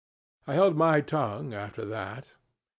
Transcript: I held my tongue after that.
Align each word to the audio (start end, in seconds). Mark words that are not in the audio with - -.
I 0.47 0.55
held 0.55 0.75
my 0.75 1.01
tongue 1.01 1.53
after 1.53 1.85
that. 1.85 2.31